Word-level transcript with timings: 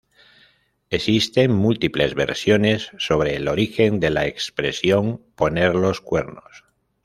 Existen 0.89 1.51
múltiples 1.53 2.15
versiones 2.15 2.89
sobre 2.97 3.35
el 3.35 3.47
origen 3.47 3.99
de 3.99 4.09
la 4.09 4.25
expresión 4.25 5.23
""poner 5.35 5.75
los 5.75 6.01
cuernos"". 6.01 6.63